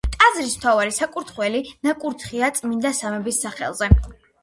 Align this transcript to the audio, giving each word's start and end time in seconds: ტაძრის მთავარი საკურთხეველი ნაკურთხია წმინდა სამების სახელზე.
ტაძრის 0.13 0.55
მთავარი 0.59 0.95
საკურთხეველი 1.01 1.63
ნაკურთხია 1.89 2.53
წმინდა 2.59 2.97
სამების 3.05 3.47
სახელზე. 3.49 3.97